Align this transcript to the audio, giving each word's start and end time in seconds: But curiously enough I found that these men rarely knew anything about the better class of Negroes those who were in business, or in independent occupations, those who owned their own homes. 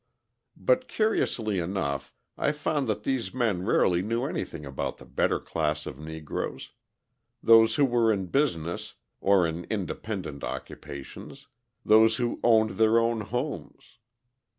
But 0.57 0.87
curiously 0.87 1.59
enough 1.59 2.11
I 2.35 2.53
found 2.53 2.87
that 2.87 3.03
these 3.03 3.35
men 3.35 3.61
rarely 3.63 4.01
knew 4.01 4.25
anything 4.25 4.65
about 4.65 4.97
the 4.97 5.05
better 5.05 5.39
class 5.39 5.85
of 5.85 5.99
Negroes 5.99 6.71
those 7.43 7.75
who 7.75 7.85
were 7.85 8.11
in 8.11 8.25
business, 8.25 8.95
or 9.19 9.45
in 9.45 9.65
independent 9.65 10.43
occupations, 10.43 11.49
those 11.85 12.15
who 12.15 12.39
owned 12.43 12.71
their 12.79 12.97
own 12.97 13.21
homes. 13.21 13.99